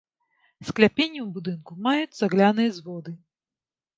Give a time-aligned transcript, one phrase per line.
[0.67, 3.11] Скляпенні ў будынку маюць цагляныя зводы.